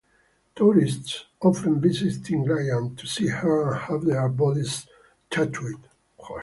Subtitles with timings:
[0.55, 4.87] Tourists often visit Tinglayan to see her and have their bodies
[5.29, 5.87] tattooed.